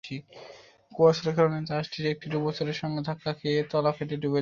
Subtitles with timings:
[0.91, 4.39] কুয়াশার কারণে জাহাজটি একটি ডুবোচরের সঙ্গে ধাক্কা খেয়ে তলা ফেটে ডুবে যায়।